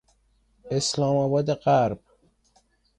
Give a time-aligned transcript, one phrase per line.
[0.71, 1.99] اسلامآباد غرب